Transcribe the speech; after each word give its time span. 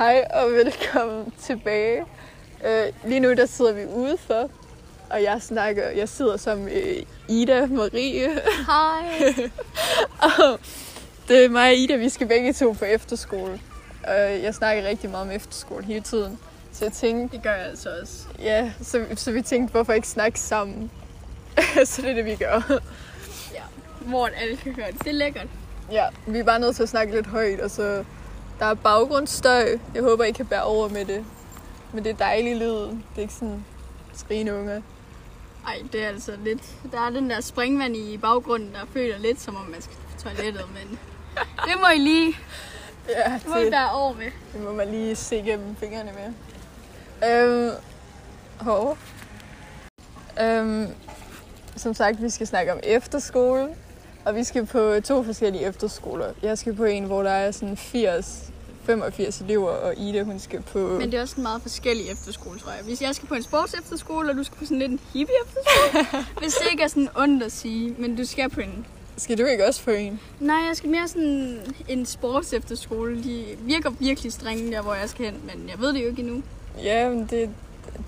Hej 0.00 0.26
og 0.34 0.50
velkommen 0.52 1.32
tilbage. 1.38 2.04
Uh, 2.60 3.08
lige 3.08 3.20
nu 3.20 3.32
der 3.32 3.46
sidder 3.46 3.72
vi 3.72 3.84
udenfor, 3.84 4.50
og 5.10 5.22
jeg 5.22 5.42
snakker, 5.42 5.88
jeg 5.88 6.08
sidder 6.08 6.36
som 6.36 6.62
uh, 6.62 6.70
Ida 7.28 7.66
Marie. 7.66 8.28
Hej. 8.66 9.34
og 10.28 10.60
det 11.28 11.44
er 11.44 11.48
mig 11.48 11.68
og 11.68 11.74
Ida, 11.74 11.96
vi 11.96 12.08
skal 12.08 12.26
begge 12.26 12.52
to 12.52 12.72
på 12.72 12.84
efterskole. 12.84 13.60
Og 14.04 14.42
jeg 14.42 14.54
snakker 14.54 14.88
rigtig 14.88 15.10
meget 15.10 15.26
om 15.26 15.30
efterskole 15.30 15.84
hele 15.84 16.00
tiden. 16.00 16.38
Så 16.72 16.84
jeg 16.84 16.92
tænkte, 16.92 17.36
Det 17.36 17.44
gør 17.44 17.54
jeg 17.54 17.66
altså 17.66 17.88
også. 18.02 18.24
ja, 18.38 18.72
så, 18.82 19.04
så 19.16 19.32
vi 19.32 19.42
tænkte, 19.42 19.72
hvorfor 19.72 19.92
ikke 19.92 20.08
snakke 20.08 20.40
sammen? 20.40 20.90
så 21.84 22.02
det 22.02 22.10
er 22.10 22.14
det, 22.14 22.24
vi 22.24 22.34
gør. 22.34 22.80
Ja. 23.54 23.62
Hvor 24.00 24.26
alle 24.26 24.56
kan 24.56 24.74
høre 24.74 24.92
det. 24.92 24.98
Det 24.98 25.08
er 25.08 25.12
lækkert. 25.12 25.48
Ja, 25.92 26.06
vi 26.26 26.38
er 26.38 26.44
bare 26.44 26.60
nødt 26.60 26.76
til 26.76 26.82
at 26.82 26.88
snakke 26.88 27.14
lidt 27.14 27.26
højt, 27.26 27.60
og 27.60 27.70
så 27.70 28.04
der 28.60 28.66
er 28.66 28.74
baggrundsstøj. 28.74 29.78
Jeg 29.94 30.02
håber, 30.02 30.24
I 30.24 30.30
kan 30.30 30.46
bære 30.46 30.62
over 30.62 30.88
med 30.88 31.04
det. 31.04 31.24
Men 31.92 32.04
det 32.04 32.10
er 32.10 32.16
dejlig 32.16 32.56
lyd. 32.56 32.80
Det 32.80 33.16
er 33.16 33.20
ikke 33.20 33.34
sådan 33.34 33.64
skrigende 34.14 34.54
unger. 34.54 34.80
Ej, 35.66 35.82
det 35.92 36.04
er 36.04 36.08
altså 36.08 36.32
lidt... 36.44 36.62
Der 36.92 37.00
er 37.00 37.10
den 37.10 37.30
der 37.30 37.40
springvand 37.40 37.96
i 37.96 38.16
baggrunden, 38.16 38.72
der 38.72 38.80
føler 38.92 39.18
lidt, 39.18 39.40
som 39.40 39.56
om 39.56 39.62
man 39.70 39.82
skal 39.82 39.96
på 39.96 40.22
toilettet, 40.22 40.64
men... 40.74 40.98
Det 41.66 41.74
må 41.80 41.86
I 41.96 41.98
lige... 41.98 42.36
Ja, 43.08 43.32
Det 43.32 43.48
må 43.48 43.56
I 43.56 43.70
bære 43.70 43.92
over 43.92 44.14
med. 44.14 44.30
det 44.52 44.60
må 44.60 44.72
man 44.72 44.88
lige 44.88 45.16
se 45.16 45.36
gennem 45.36 45.76
fingrene 45.76 46.10
med. 46.12 46.32
Øhm, 47.30 47.70
hov. 48.60 48.98
Øhm, 50.42 50.86
som 51.76 51.94
sagt, 51.94 52.22
vi 52.22 52.30
skal 52.30 52.46
snakke 52.46 52.72
om 52.72 52.80
efterskole. 52.82 53.68
Og 54.24 54.34
vi 54.34 54.44
skal 54.44 54.66
på 54.66 55.00
to 55.04 55.22
forskellige 55.22 55.64
efterskoler. 55.64 56.32
Jeg 56.42 56.58
skal 56.58 56.76
på 56.76 56.84
en, 56.84 57.04
hvor 57.04 57.22
der 57.22 57.30
er 57.30 57.50
sådan 57.50 57.76
80 57.76 58.52
85 58.90 59.40
elever, 59.40 59.68
og 59.68 59.98
Ida, 59.98 60.22
hun 60.22 60.38
skal 60.38 60.62
på... 60.62 60.78
Men 60.78 61.12
det 61.12 61.18
er 61.18 61.22
også 61.22 61.34
en 61.36 61.42
meget 61.42 61.62
forskellig 61.62 62.10
efterskole, 62.10 62.58
tror 62.58 62.72
jeg. 62.72 62.84
Hvis 62.84 63.02
jeg 63.02 63.14
skal 63.14 63.28
på 63.28 63.34
en 63.34 63.42
sports 63.42 63.74
efterskole, 63.74 64.30
og 64.30 64.36
du 64.36 64.42
skal 64.42 64.58
på 64.58 64.64
sådan 64.64 64.78
lidt 64.78 64.90
en 64.90 65.00
hippie 65.12 65.34
efterskole. 65.44 66.24
hvis 66.42 66.54
det 66.54 66.70
ikke 66.70 66.82
er 66.82 66.88
sådan 66.88 67.08
ondt 67.14 67.42
at 67.42 67.52
sige, 67.52 67.94
men 67.98 68.16
du 68.16 68.24
skal 68.24 68.50
på 68.50 68.60
en... 68.60 68.86
Skal 69.16 69.38
du 69.38 69.44
ikke 69.44 69.66
også 69.66 69.84
på 69.84 69.90
en? 69.90 70.20
Nej, 70.40 70.56
jeg 70.68 70.76
skal 70.76 70.90
mere 70.90 71.08
sådan 71.08 71.58
en 71.88 72.06
sports 72.06 72.52
efterskole. 72.52 73.24
De 73.24 73.44
virker 73.60 73.90
virkelig 73.90 74.32
strenge 74.32 74.72
der, 74.72 74.82
hvor 74.82 74.94
jeg 74.94 75.08
skal 75.08 75.24
hen, 75.24 75.34
men 75.44 75.68
jeg 75.68 75.80
ved 75.80 75.92
det 75.92 76.02
jo 76.02 76.08
ikke 76.08 76.22
endnu. 76.22 76.42
Ja, 76.82 77.08
men 77.08 77.26
det, 77.26 77.50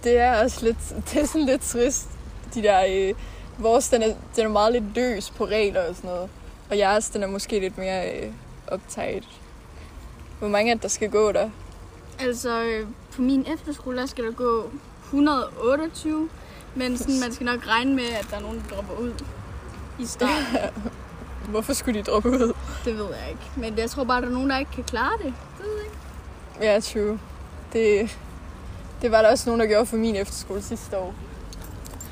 det 0.05 0.19
er 0.19 0.45
også 0.45 0.65
lidt, 0.65 0.79
det 1.13 1.23
er 1.23 1.27
sådan 1.27 1.47
lidt 1.47 1.63
trist. 1.63 2.09
De 2.55 2.63
der, 2.63 2.85
øh, 2.91 3.15
vores, 3.59 3.89
den 3.89 4.03
er, 4.03 4.15
den 4.37 4.45
er 4.45 4.49
meget 4.49 4.73
lidt 4.73 4.85
løs 4.95 5.31
på 5.31 5.45
regler 5.45 5.89
og 5.89 5.97
sådan 5.97 6.11
noget. 6.11 6.31
Og 6.71 6.79
jeres, 6.79 7.11
den 7.11 7.23
er 7.23 7.27
måske 7.27 7.61
lidt 7.61 7.79
mere 7.79 8.11
øh, 8.11 8.33
optaget. 8.69 9.25
Hvor 10.43 10.51
mange 10.51 10.73
er 10.73 10.77
der 10.77 10.89
skal 10.89 11.11
gå 11.11 11.33
der? 11.33 11.51
Altså, 12.19 12.63
øh, 12.63 12.87
på 13.13 13.23
min 13.23 13.47
efterskole, 13.53 13.99
der 13.99 14.07
skal 14.07 14.25
der 14.25 14.33
gå 14.33 14.71
128, 15.05 16.29
men 16.75 16.99
sådan, 16.99 17.21
man 17.21 17.33
skal 17.33 17.47
nok 17.47 17.67
regne 17.67 17.95
med, 17.95 18.05
at 18.05 18.27
der 18.31 18.37
er 18.37 18.41
nogen, 18.41 18.65
der 18.69 18.77
dropper 18.77 18.95
ud 18.95 19.13
i 19.99 20.07
starten. 20.07 20.83
Hvorfor 21.51 21.73
skulle 21.73 22.01
de 22.01 22.05
droppe 22.05 22.31
ud? 22.31 22.53
det 22.85 22.99
ved 22.99 23.07
jeg 23.07 23.29
ikke. 23.31 23.43
Men 23.57 23.79
jeg 23.79 23.91
tror 23.91 24.05
bare, 24.05 24.21
der 24.21 24.27
er 24.27 24.31
nogen, 24.33 24.51
der 24.51 24.59
ikke 24.59 24.71
kan 24.71 24.85
klare 24.85 25.13
det. 25.19 25.35
Det 25.59 25.65
ved 25.65 25.75
jeg 25.77 25.85
ikke. 25.85 26.73
Ja, 26.73 26.81
true. 26.81 27.19
Det, 27.73 28.19
det 29.03 29.11
var 29.11 29.23
der 29.23 29.31
også 29.31 29.49
nogen, 29.49 29.61
der 29.61 29.67
gjorde 29.67 29.87
for 29.87 29.97
min 29.97 30.17
efterskole 30.17 30.63
sidste 30.63 30.99
år. 30.99 31.15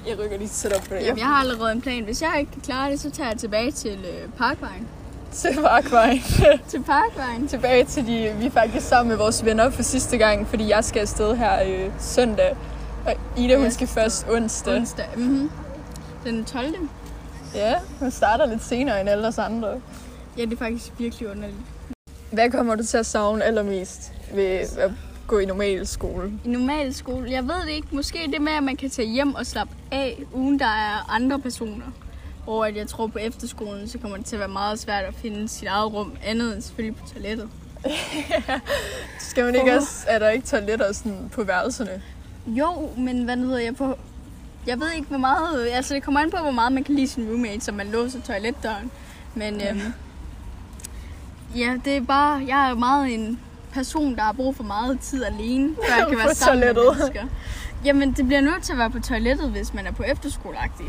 Jeg 0.06 0.19
rykker 0.19 0.39
lige 0.39 0.48
sæt 0.48 0.72
op 0.72 0.83
på 0.83 0.94
det. 0.94 1.00
Jamen, 1.00 1.19
jeg 1.19 1.27
har 1.27 1.41
allerede 1.41 1.72
en 1.72 1.81
plan. 1.81 2.05
Hvis 2.05 2.22
jeg 2.22 2.37
ikke 2.41 2.53
kan 2.53 2.61
klare 2.61 2.91
det, 2.91 3.00
så 3.00 3.11
tager 3.11 3.31
jeg 3.31 3.39
tilbage 3.39 3.70
til 3.70 4.05
øh, 4.05 4.28
Parkvejen. 4.39 4.89
Til 5.33 5.55
Parkvejen. 5.62 6.23
Til 6.69 6.83
Parkvejen? 6.83 7.48
Tilbage 7.48 7.84
til 7.84 8.06
de, 8.06 8.34
vi 8.39 8.47
er 8.47 8.50
faktisk 8.50 8.86
sammen 8.86 9.09
med 9.09 9.17
vores 9.17 9.45
venner 9.45 9.70
for 9.70 9.83
sidste 9.83 10.19
gang, 10.19 10.47
fordi 10.47 10.69
jeg 10.69 10.84
skal 10.84 11.00
afsted 11.00 11.37
her 11.37 11.62
øh, 11.67 11.91
søndag. 11.98 12.56
Og 13.06 13.14
Ida, 13.37 13.56
hun 13.56 13.70
skal 13.70 13.87
først 13.87 14.27
onsdag. 14.31 14.77
Onsdag. 14.77 15.06
Mm-hmm. 15.17 15.50
Den 16.25 16.45
12. 16.45 16.75
Ja, 17.54 17.75
hun 18.00 18.10
starter 18.10 18.47
lidt 18.47 18.65
senere 18.65 19.00
end 19.00 19.09
alle 19.09 19.28
os 19.28 19.38
andre. 19.38 19.69
Ja, 20.38 20.44
det 20.44 20.53
er 20.53 20.56
faktisk 20.56 20.93
virkelig 20.99 21.28
underligt. 21.31 21.60
Hvad 22.33 22.50
kommer 22.50 22.75
du 22.75 22.84
til 22.84 22.97
at 22.99 23.06
savne 23.06 23.44
allermest 23.44 24.12
ved 24.34 24.44
at 24.78 24.91
gå 25.27 25.38
i 25.38 25.44
normal 25.44 25.87
skole? 25.87 26.33
I 26.44 26.49
normal 26.49 26.94
skole, 26.94 27.31
jeg 27.31 27.43
ved 27.43 27.60
det 27.66 27.71
ikke. 27.71 27.88
Måske 27.91 28.19
det 28.33 28.43
med, 28.43 28.53
at 28.53 28.62
man 28.62 28.77
kan 28.77 28.91
tage 28.91 29.09
hjem 29.09 29.34
og 29.34 29.47
slappe 29.47 29.75
af, 29.93 30.22
uden 30.33 30.59
der 30.59 30.65
er 30.66 31.15
andre 31.15 31.38
personer. 31.38 31.87
Og 32.50 32.69
at 32.69 32.77
jeg 32.77 32.88
tror 32.88 33.06
på 33.06 33.19
efterskolen, 33.19 33.88
så 33.88 33.99
kommer 33.99 34.16
det 34.16 34.27
til 34.27 34.37
at 34.37 34.41
være 34.41 34.49
meget 34.49 34.78
svært 34.78 35.05
at 35.05 35.15
finde 35.15 35.49
sit 35.49 35.69
eget 35.69 35.93
rum, 35.93 36.12
andet 36.25 36.55
end 36.55 36.62
selvfølgelig 36.62 36.97
på 36.97 37.09
toilettet. 37.12 37.49
Skal 39.31 39.44
man 39.44 39.55
ikke 39.55 39.77
også, 39.77 40.05
er 40.09 40.19
der 40.19 40.28
ikke 40.28 40.47
toiletter 40.47 40.93
sådan 40.93 41.31
på 41.33 41.44
værelserne? 41.44 42.03
Jo, 42.47 42.91
men 42.97 43.25
hvad 43.25 43.37
hedder 43.37 43.59
jeg 43.59 43.77
på... 43.77 43.99
Jeg 44.66 44.81
ved 44.81 44.93
ikke, 44.93 45.09
hvor 45.09 45.19
meget... 45.19 45.69
Altså, 45.69 45.94
det 45.94 46.03
kommer 46.03 46.21
an 46.21 46.31
på, 46.31 46.37
hvor 46.37 46.50
meget 46.50 46.72
man 46.72 46.84
kan 46.84 46.94
lide 46.94 47.09
sin 47.09 47.28
roommate, 47.28 47.60
så 47.60 47.72
man 47.72 47.87
låser 47.87 48.21
toiletdøren. 48.21 48.91
Men 49.34 49.55
øhm, 49.55 49.93
ja, 51.56 51.77
det 51.84 51.97
er 51.97 52.00
bare... 52.00 52.44
Jeg 52.49 52.71
er 52.71 52.75
meget 52.75 53.15
en 53.15 53.41
person, 53.72 54.16
der 54.16 54.22
har 54.22 54.33
brug 54.33 54.56
for 54.56 54.65
meget 54.65 55.00
tid 55.00 55.25
alene, 55.25 55.77
før 55.89 55.97
jeg 55.97 56.06
kan 56.10 56.19
være 56.19 56.34
sammen 56.34 56.60
med 56.60 56.75
toilettet. 56.75 56.99
mennesker. 56.99 57.27
Jamen, 57.84 58.12
det 58.12 58.27
bliver 58.27 58.41
nødt 58.41 58.62
til 58.62 58.72
at 58.72 58.78
være 58.78 58.91
på 58.91 59.00
toilettet, 59.00 59.50
hvis 59.50 59.75
man 59.75 59.87
er 59.87 59.93
på 59.93 60.03
efterskoleagtig. 60.03 60.87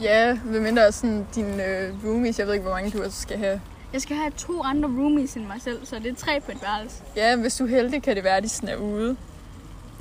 Ja, 0.00 0.38
medmindre 0.44 0.92
sådan 0.92 1.26
dine 1.34 1.64
øh, 1.66 1.92
roomies, 2.04 2.38
jeg 2.38 2.46
ved 2.46 2.54
ikke, 2.54 2.62
hvor 2.62 2.74
mange 2.74 2.90
du 2.90 3.02
også 3.04 3.20
skal 3.20 3.38
have. 3.38 3.60
Jeg 3.92 4.02
skal 4.02 4.16
have 4.16 4.30
to 4.30 4.62
andre 4.62 4.88
roomies 4.88 5.34
end 5.34 5.46
mig 5.46 5.56
selv, 5.62 5.86
så 5.86 5.96
det 5.98 6.06
er 6.06 6.14
tre 6.14 6.40
på 6.40 6.52
et 6.52 6.62
værelse. 6.62 6.96
Ja, 7.16 7.36
hvis 7.36 7.56
du 7.56 7.64
er 7.64 7.68
heldig, 7.68 8.02
kan 8.02 8.16
det 8.16 8.24
være, 8.24 8.36
at 8.36 8.42
de 8.42 8.48
sådan 8.48 8.68
er 8.68 8.76
ude. 8.76 9.16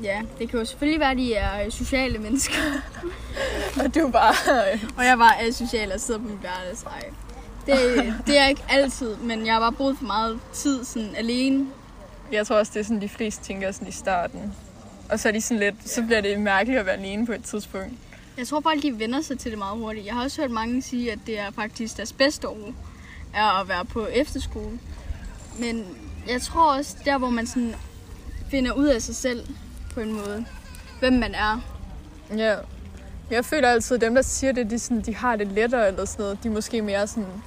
Ja, 0.03 0.21
det 0.39 0.49
kan 0.49 0.59
jo 0.59 0.65
selvfølgelig 0.65 0.99
være, 0.99 1.11
at 1.11 1.17
de 1.17 1.33
er 1.35 1.65
øh, 1.65 1.71
sociale 1.71 2.17
mennesker. 2.19 2.55
Og 3.83 3.95
du 3.95 4.07
bare... 4.11 4.33
øh, 4.73 4.83
Og 4.97 5.05
jeg 5.05 5.19
var 5.19 5.37
asocial 5.41 5.91
og 5.91 5.99
sidder 5.99 6.19
på 6.19 6.27
mit 6.27 6.43
værelse. 6.43 6.85
Ej. 6.85 7.03
Det, 7.65 7.75
det 8.27 8.37
er 8.39 8.47
ikke 8.47 8.63
altid, 8.69 9.15
men 9.15 9.45
jeg 9.45 9.53
har 9.53 9.59
bare 9.59 9.71
brugt 9.73 9.97
for 9.97 10.05
meget 10.05 10.39
tid 10.53 10.83
sådan 10.85 11.15
alene. 11.17 11.67
Jeg 12.31 12.47
tror 12.47 12.55
også, 12.55 12.71
det 12.73 12.79
er 12.79 12.83
sådan, 12.83 13.01
de 13.01 13.09
fleste 13.09 13.43
tænker 13.43 13.71
sådan 13.71 13.87
i 13.87 13.91
starten. 13.91 14.53
Og 15.09 15.19
så 15.19 15.27
er 15.27 15.31
de 15.31 15.41
sådan 15.41 15.59
lidt, 15.59 15.75
så 15.85 16.01
bliver 16.03 16.21
det 16.21 16.39
mærkeligt 16.39 16.79
at 16.79 16.85
være 16.85 16.95
alene 16.95 17.25
på 17.25 17.31
et 17.33 17.43
tidspunkt. 17.43 17.93
Jeg 18.37 18.47
tror 18.47 18.61
folk, 18.61 18.83
de 18.83 18.99
vender 18.99 19.21
sig 19.21 19.39
til 19.39 19.51
det 19.51 19.59
meget 19.59 19.77
hurtigt. 19.77 20.05
Jeg 20.05 20.13
har 20.13 20.23
også 20.23 20.41
hørt 20.41 20.51
mange 20.51 20.81
sige, 20.81 21.11
at 21.11 21.19
det 21.25 21.39
er 21.39 21.51
faktisk 21.51 21.97
deres 21.97 22.13
bedste 22.13 22.49
år, 22.49 22.73
er 23.33 23.61
at 23.61 23.67
være 23.67 23.85
på 23.85 24.05
efterskole. 24.05 24.79
Men 25.59 25.85
jeg 26.27 26.41
tror 26.41 26.77
også, 26.77 26.97
der 27.05 27.17
hvor 27.17 27.29
man 27.29 27.47
sådan 27.47 27.75
finder 28.51 28.71
ud 28.71 28.85
af 28.85 29.01
sig 29.01 29.15
selv 29.15 29.47
på 29.93 29.99
en 29.99 30.13
måde, 30.13 30.45
hvem 30.99 31.13
man 31.13 31.35
er. 31.35 31.61
Ja. 32.37 32.55
Jeg 33.29 33.45
føler 33.45 33.69
altid, 33.69 33.95
at 33.95 34.01
dem, 34.01 34.15
der 34.15 34.21
siger 34.21 34.51
det, 34.51 34.69
de, 34.69 34.79
sådan, 34.79 35.01
de 35.01 35.15
har 35.15 35.35
det 35.35 35.47
lettere 35.47 35.87
eller 35.87 36.05
sådan 36.05 36.23
noget. 36.23 36.43
De 36.43 36.47
er 36.47 36.51
måske 36.51 36.81
mere 36.81 37.07
sådan 37.07 37.43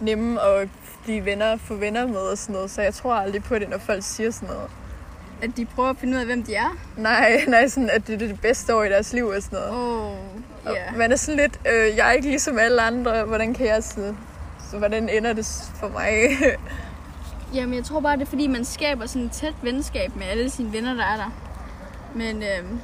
nemme 0.00 0.40
at 0.40 0.68
blive 1.04 1.24
venner, 1.24 1.56
få 1.56 1.74
venner 1.74 2.06
med 2.06 2.20
og 2.20 2.38
sådan 2.38 2.52
noget. 2.52 2.70
Så 2.70 2.82
jeg 2.82 2.94
tror 2.94 3.14
aldrig 3.14 3.42
på 3.42 3.58
det, 3.58 3.68
når 3.68 3.78
folk 3.78 4.02
siger 4.04 4.30
sådan 4.30 4.48
noget. 4.48 4.70
At 5.42 5.50
de 5.56 5.66
prøver 5.66 5.90
at 5.90 5.96
finde 5.96 6.14
ud 6.14 6.20
af, 6.20 6.26
hvem 6.26 6.42
de 6.42 6.54
er. 6.54 6.76
Nej, 6.96 7.40
nej, 7.48 7.68
sådan, 7.68 7.90
at 7.90 8.06
det 8.06 8.14
er 8.14 8.18
det 8.18 8.40
bedste 8.40 8.74
år 8.74 8.82
i 8.82 8.88
deres 8.88 9.12
liv 9.12 9.26
og 9.26 9.42
sådan 9.42 9.58
noget. 9.58 9.72
Oh, 9.72 10.16
Og 10.64 10.74
ja. 10.74 10.96
Man 10.96 11.12
er 11.12 11.16
sådan 11.16 11.40
lidt, 11.40 11.60
øh, 11.72 11.96
jeg 11.96 12.08
er 12.08 12.12
ikke 12.12 12.28
ligesom 12.28 12.58
alle 12.58 12.82
andre, 12.82 13.24
hvordan 13.24 13.54
kan 13.54 13.66
jeg 13.66 13.82
så, 13.82 14.14
så 14.70 14.78
hvordan 14.78 15.08
ender 15.08 15.32
det 15.32 15.46
for 15.80 15.88
mig? 15.88 16.12
Jamen, 17.54 17.74
jeg 17.74 17.84
tror 17.84 18.00
bare, 18.00 18.16
det 18.16 18.22
er 18.22 18.26
fordi, 18.26 18.46
man 18.46 18.64
skaber 18.64 19.06
sådan 19.06 19.22
et 19.26 19.32
tæt 19.32 19.54
venskab 19.62 20.16
med 20.16 20.26
alle 20.26 20.50
sine 20.50 20.72
venner, 20.72 20.94
der 20.94 21.04
er 21.04 21.16
der. 21.16 21.32
Men 22.14 22.36
øhm, 22.36 22.80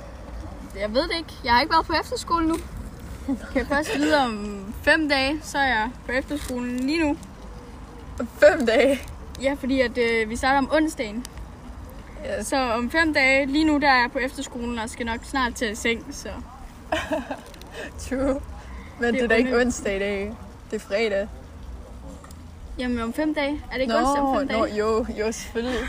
jeg 0.81 0.95
ved 0.95 1.03
det 1.03 1.17
ikke. 1.19 1.33
Jeg 1.45 1.53
har 1.53 1.61
ikke 1.61 1.73
været 1.73 1.87
på 1.87 1.93
efterskole 2.03 2.49
nu. 2.49 2.57
Kan 3.27 3.37
jeg 3.55 3.67
først 3.67 3.95
vide 3.97 4.19
om 4.19 4.65
fem 4.83 5.09
dage, 5.09 5.41
så 5.43 5.59
er 5.59 5.67
jeg 5.67 5.91
på 6.07 6.13
efterskolen 6.13 6.81
lige 6.81 7.01
nu. 7.01 7.17
Fem 8.41 8.67
dage. 8.67 9.01
Ja, 9.43 9.55
fordi 9.61 9.81
at, 9.81 9.99
øh, 9.99 10.31
vi 10.31 10.37
starter 10.37 10.59
om 10.59 10.69
onsdagen. 10.73 11.25
Ja. 12.25 12.43
Så 12.43 12.57
om 12.57 12.91
fem 12.91 13.15
dage, 13.15 13.47
lige 13.47 13.65
nu 13.65 13.79
der 13.79 13.89
er 13.89 14.01
jeg 14.01 14.11
på 14.13 14.19
efterskolen 14.19 14.79
og 14.79 14.91
skal 14.91 15.07
nok 15.07 15.21
snart 15.25 15.55
til 15.55 15.77
seng. 15.77 16.07
Så 16.15 16.29
True. 18.09 18.41
Men 19.01 19.05
det, 19.05 19.13
Det 19.15 19.23
er 19.23 19.29
da 19.29 19.35
ikke 19.35 19.57
onsdag 19.61 19.97
i 19.97 19.99
dag. 19.99 20.35
Det 20.71 20.77
er 20.77 20.81
fredag. 20.81 21.29
jamen 22.79 23.01
om 23.01 23.13
fem 23.13 23.35
dage. 23.35 23.61
Er 23.71 23.75
det 23.75 23.81
ikke 23.81 23.97
onsdag 23.97 24.23
om 24.23 24.39
fem 24.39 24.49
dage? 24.49 24.61
nå, 24.61 24.67
jo, 24.67 25.07
jo, 25.19 25.33
selvfølgelig. 25.33 25.81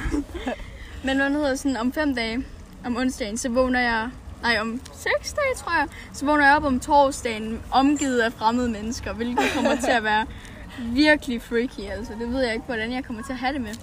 Men 1.05 1.17
hvad 1.17 1.29
hedder 1.29 1.55
sådan, 1.55 1.77
om 1.77 1.93
fem 1.93 2.15
dage, 2.15 2.45
om 2.85 2.97
onsdagen, 2.97 3.38
så 3.38 3.49
vågner 3.49 3.79
jeg... 3.79 4.09
Nej, 4.41 4.57
om 4.59 4.81
seks 4.93 5.33
dage, 5.33 5.55
tror 5.57 5.77
jeg. 5.79 5.88
Så 6.13 6.25
vågner 6.25 6.45
jeg 6.47 6.55
op 6.55 6.63
om 6.63 6.79
torsdagen, 6.79 7.61
omgivet 7.71 8.19
af 8.19 8.33
fremmede 8.33 8.69
mennesker, 8.69 9.13
hvilket 9.13 9.45
kommer 9.55 9.75
til 9.75 9.91
at 9.91 10.03
være 10.03 10.25
virkelig 11.03 11.41
freaky. 11.41 11.89
Altså, 11.91 12.13
det 12.19 12.33
ved 12.33 12.43
jeg 12.43 12.53
ikke, 12.53 12.65
hvordan 12.65 12.91
jeg 12.91 13.03
kommer 13.03 13.23
til 13.23 13.33
at 13.33 13.39
have 13.39 13.53
det 13.53 13.61
med. 13.61 13.73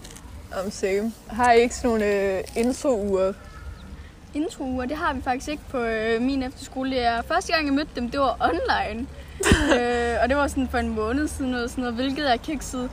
Om 0.64 0.70
same. 0.70 1.12
Har 1.28 1.52
I 1.52 1.60
ikke 1.60 1.75
sådan 1.75 1.90
nogle 1.90 2.06
øh, 2.06 2.44
intro-uger? 2.56 3.32
Introuger, 4.34 4.87
det 4.87 4.96
har 4.96 5.14
vi 5.14 5.22
faktisk 5.22 5.49
ikke 5.49 5.62
på 5.70 5.78
øh, 5.78 6.22
min 6.22 6.43
efterskole. 6.43 6.90
Det 6.90 7.04
er 7.04 7.22
første 7.22 7.52
gang, 7.52 7.66
jeg 7.66 7.75
mødte 7.75 7.90
dem, 7.96 8.10
det 8.10 8.20
var 8.20 8.37
online. 8.40 9.06
øh, 9.78 10.16
og 10.22 10.28
det 10.28 10.37
var 10.37 10.46
sådan 10.46 10.69
for 10.69 10.78
en 10.78 10.88
måned 10.88 11.28
siden, 11.28 11.54
eller 11.54 11.69
sådan 11.69 11.82
noget, 11.82 11.94
hvilket 11.96 12.32
er 12.32 12.37
kikset. 12.37 12.90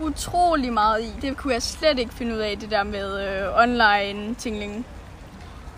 utrolig 0.00 0.72
meget 0.72 1.02
i. 1.02 1.12
Det 1.22 1.36
kunne 1.36 1.52
jeg 1.52 1.62
slet 1.62 1.98
ikke 1.98 2.14
finde 2.14 2.34
ud 2.34 2.38
af, 2.38 2.56
det 2.60 2.70
der 2.70 2.82
med 2.82 3.28
øh, 3.28 3.62
online 3.62 4.34
tingling. 4.34 4.86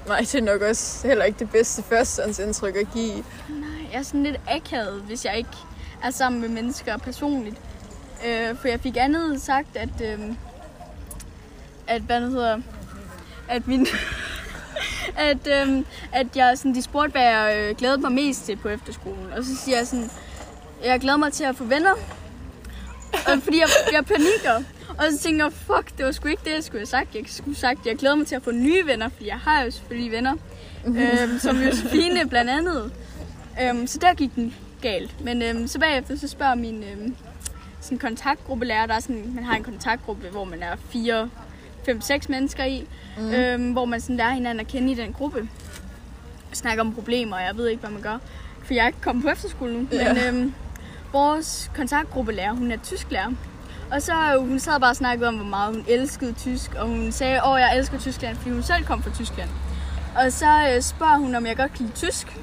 Nej, 0.06 0.18
det 0.18 0.34
er 0.34 0.42
nok 0.42 0.60
også 0.62 1.08
heller 1.08 1.24
ikke 1.24 1.38
det 1.38 1.50
bedste 1.50 1.82
førstehåndsindtryk 1.82 2.76
at 2.76 2.86
give. 2.94 3.24
Nej, 3.48 3.88
jeg 3.92 3.98
er 3.98 4.02
sådan 4.02 4.22
lidt 4.22 4.40
akavet, 4.48 5.02
hvis 5.02 5.24
jeg 5.24 5.36
ikke 5.36 5.56
er 6.04 6.10
sammen 6.10 6.40
med 6.40 6.48
mennesker 6.48 6.96
personligt. 6.96 7.56
Øh, 8.26 8.56
for 8.56 8.68
jeg 8.68 8.80
fik 8.80 8.96
andet 8.96 9.42
sagt, 9.42 9.76
at, 9.76 10.00
øh, 10.04 10.20
at 11.88 12.02
hvad 12.02 12.20
det 12.20 12.30
hedder, 12.30 12.58
at 13.48 13.66
min, 13.66 13.86
at, 15.30 15.46
øhm, 15.46 15.86
at 16.12 16.26
jeg 16.36 16.58
sådan, 16.58 16.74
de 16.74 16.82
spurgte, 16.82 17.10
hvad 17.10 17.22
jeg 17.22 17.56
øh, 17.58 17.76
glædede 17.76 18.00
mig 18.00 18.12
mest 18.12 18.44
til 18.46 18.56
på 18.56 18.68
efterskolen. 18.68 19.32
Og 19.36 19.44
så 19.44 19.56
siger 19.56 19.76
jeg 19.76 19.86
sådan, 19.86 20.10
jeg 20.84 21.00
glæder 21.00 21.16
mig 21.16 21.32
til 21.32 21.44
at 21.44 21.56
få 21.56 21.64
venner. 21.64 21.92
Og 23.12 23.42
fordi 23.42 23.58
jeg, 23.58 23.68
jeg 23.92 24.04
panikker. 24.04 24.64
Og 24.88 25.04
så 25.12 25.18
tænker 25.18 25.44
jeg, 25.44 25.52
fuck, 25.52 25.98
det 25.98 26.06
var 26.06 26.12
sgu 26.12 26.28
ikke 26.28 26.42
det, 26.44 26.54
jeg 26.54 26.64
skulle 26.64 26.80
have 26.80 26.86
sagt. 26.86 27.14
Jeg 27.14 27.24
skulle 27.26 27.56
have 27.56 27.60
sagt, 27.60 27.86
jeg 27.86 27.96
glæder 27.96 28.14
mig 28.14 28.26
til 28.26 28.34
at 28.34 28.42
få 28.42 28.50
nye 28.50 28.86
venner, 28.86 29.08
fordi 29.08 29.28
jeg 29.28 29.38
har 29.38 29.62
jo 29.62 29.70
selvfølgelig 29.70 30.12
venner. 30.12 30.34
øhm, 30.86 31.38
som 31.38 31.62
Josefine 31.62 32.28
blandt 32.28 32.50
andet. 32.50 32.92
Øhm, 33.62 33.86
så 33.86 33.98
der 33.98 34.14
gik 34.14 34.34
den 34.34 34.54
galt. 34.82 35.24
Men 35.24 35.42
øhm, 35.42 35.66
så 35.68 35.78
bagefter, 35.78 36.16
så 36.18 36.28
spørger 36.28 36.54
min 36.54 36.84
øhm, 36.92 37.16
sådan 37.80 37.98
kontaktgruppelærer, 37.98 38.86
der 38.86 38.94
er 38.94 39.00
sådan, 39.00 39.32
man 39.34 39.44
har 39.44 39.56
en 39.56 39.64
kontaktgruppe, 39.64 40.28
hvor 40.28 40.44
man 40.44 40.62
er 40.62 40.76
fire, 40.90 41.30
fem, 41.88 42.00
seks 42.00 42.28
mennesker 42.28 42.64
i, 42.64 42.86
mm. 43.18 43.30
øhm, 43.32 43.72
hvor 43.72 43.84
man 43.84 44.00
sådan 44.00 44.16
lærer 44.16 44.30
hinanden 44.30 44.60
at 44.60 44.66
kende 44.66 44.92
i 44.92 44.94
den 44.94 45.12
gruppe. 45.12 45.48
Snakker 46.52 46.84
om 46.84 46.94
problemer, 46.94 47.36
og 47.36 47.42
jeg 47.42 47.56
ved 47.56 47.68
ikke, 47.68 47.80
hvad 47.80 47.90
man 47.90 48.02
gør. 48.02 48.18
For 48.64 48.74
jeg 48.74 48.82
er 48.82 48.86
ikke 48.86 49.00
kommet 49.00 49.24
på 49.24 49.30
efterskole 49.30 49.72
nu. 49.72 49.88
Ja. 49.92 50.14
Men 50.14 50.22
øhm, 50.22 50.54
vores 51.12 51.70
kontaktgruppelærer, 51.76 52.52
hun 52.52 52.72
er 52.72 52.76
tysklærer. 52.76 53.32
Og 53.90 54.02
så 54.02 54.12
øh, 54.12 54.48
hun 54.48 54.58
sad 54.58 54.80
bare 54.80 54.90
og 54.90 54.96
snakkede 54.96 55.28
om, 55.28 55.34
hvor 55.34 55.44
meget 55.44 55.74
hun 55.74 55.84
elskede 55.88 56.32
tysk. 56.32 56.74
Og 56.74 56.86
hun 56.86 57.12
sagde, 57.12 57.40
åh, 57.46 57.60
jeg 57.60 57.78
elsker 57.78 57.98
Tyskland, 57.98 58.36
fordi 58.36 58.50
hun 58.50 58.62
selv 58.62 58.84
kom 58.84 59.02
fra 59.02 59.10
Tyskland. 59.14 59.48
Og 60.16 60.32
så 60.32 60.70
øh, 60.74 60.82
spørger 60.82 61.16
hun, 61.16 61.34
om 61.34 61.46
jeg 61.46 61.56
godt 61.56 61.72
kan 61.74 61.86
lide 61.86 61.96
tysk. 61.96 62.38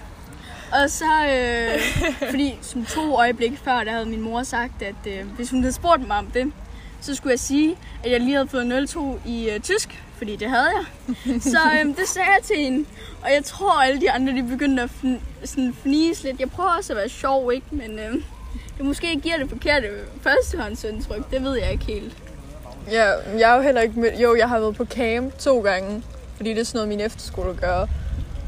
Og 0.71 0.89
så, 0.89 1.05
øh, 1.29 1.79
fordi 2.31 2.57
som 2.61 2.85
to 2.85 3.15
øjeblikke 3.15 3.57
før, 3.57 3.83
der 3.83 3.91
havde 3.91 4.05
min 4.05 4.21
mor 4.21 4.43
sagt, 4.43 4.81
at 4.81 5.07
øh, 5.07 5.27
hvis 5.35 5.49
hun 5.49 5.59
havde 5.59 5.73
spurgt 5.73 6.07
mig 6.07 6.17
om 6.17 6.25
det, 6.25 6.51
så 7.01 7.15
skulle 7.15 7.31
jeg 7.31 7.39
sige, 7.39 7.75
at 8.03 8.11
jeg 8.11 8.19
lige 8.19 8.33
havde 8.33 8.47
fået 8.47 8.89
02 8.89 9.19
i 9.25 9.49
øh, 9.49 9.59
tysk, 9.59 10.03
fordi 10.17 10.35
det 10.35 10.49
havde 10.49 10.63
jeg. 10.75 10.85
Så 11.41 11.57
øh, 11.73 11.85
det 11.85 12.07
sagde 12.07 12.27
jeg 12.27 12.43
til 12.43 12.55
hende. 12.57 12.85
Og 13.23 13.29
jeg 13.33 13.43
tror, 13.43 13.81
alle 13.83 14.01
de 14.01 14.11
andre, 14.11 14.33
de 14.33 14.43
begyndte 14.43 14.83
at 14.83 14.89
fn- 15.03 15.45
sådan 15.45 15.75
fnise 15.83 16.23
lidt. 16.23 16.39
Jeg 16.39 16.49
prøver 16.51 16.69
også 16.77 16.93
at 16.93 16.97
være 16.97 17.09
sjov, 17.09 17.51
ikke? 17.53 17.67
Men 17.71 17.99
øh, 17.99 18.13
det 18.77 18.85
måske 18.85 19.19
giver 19.19 19.37
det 19.37 19.49
forkerte 19.49 19.87
førstehåndsindtryk. 20.21 21.31
Det 21.31 21.43
ved 21.43 21.55
jeg 21.57 21.71
ikke 21.71 21.85
helt. 21.85 22.17
Ja, 22.91 23.11
jeg 23.39 23.47
har 23.49 23.55
jo 23.55 23.61
heller 23.61 23.81
ikke 23.81 23.99
mødt... 23.99 24.19
Jo, 24.19 24.35
jeg 24.35 24.49
har 24.49 24.59
været 24.59 24.75
på 24.75 24.85
camp 24.85 25.37
to 25.37 25.61
gange, 25.61 26.03
fordi 26.35 26.49
det 26.49 26.59
er 26.59 26.63
sådan 26.63 26.77
noget, 26.77 26.89
min 26.89 26.99
efterskole 26.99 27.53
gør. 27.61 27.81